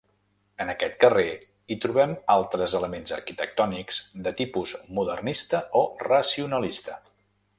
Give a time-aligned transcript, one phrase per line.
[0.63, 1.25] En aquest carrer
[1.73, 7.01] hi trobem altres elements arquitectònics de tipus modernista o racionalista.